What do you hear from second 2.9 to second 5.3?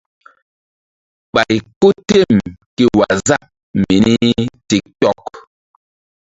waazap mini tik tok.